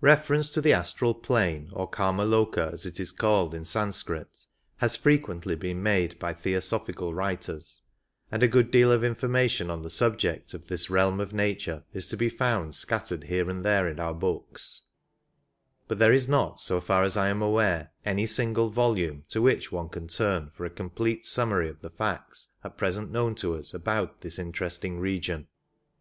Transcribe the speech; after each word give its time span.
Reference 0.00 0.48
to 0.50 0.60
the 0.60 0.72
astral 0.72 1.12
plane, 1.12 1.70
or 1.72 1.90
Kimaloka 1.90 2.72
as 2.72 2.86
it 2.86 3.00
is 3.00 3.10
called 3.10 3.52
in 3.52 3.64
Sanskrit, 3.64 4.46
has 4.76 4.96
frequently 4.96 5.56
been 5.56 5.82
made 5.82 6.20
by 6.20 6.32
Theosophical 6.32 7.12
writers, 7.12 7.82
and 8.30 8.44
a 8.44 8.46
good 8.46 8.70
deal 8.70 8.92
of 8.92 9.02
information 9.02 9.68
on 9.68 9.82
the 9.82 9.90
subject 9.90 10.54
of 10.54 10.68
this 10.68 10.88
realm 10.88 11.18
of 11.18 11.32
nature 11.32 11.82
is 11.92 12.06
to 12.10 12.16
be 12.16 12.28
found 12.28 12.76
scattered 12.76 13.24
here 13.24 13.50
and 13.50 13.64
there 13.64 13.88
in 13.88 13.98
our 13.98 14.14
books; 14.14 14.82
but 15.88 15.98
there 15.98 16.12
is 16.12 16.28
not, 16.28 16.60
so 16.60 16.80
far 16.80 17.02
as 17.02 17.16
I 17.16 17.28
am 17.28 17.42
aware, 17.42 17.90
any 18.04 18.24
single 18.26 18.70
volume 18.70 19.24
to 19.30 19.42
which 19.42 19.72
one 19.72 19.88
can 19.88 20.06
turn 20.06 20.48
for 20.50 20.64
a 20.64 20.70
complete 20.70 21.26
summary 21.26 21.68
of 21.68 21.80
the 21.82 21.90
facts 21.90 22.52
at 22.62 22.78
present 22.78 23.10
known 23.10 23.34
to 23.42 23.56
us 23.56 23.74
about 23.74 24.20
this 24.20 24.38
interesting 24.38 25.00
region. 25.00 25.48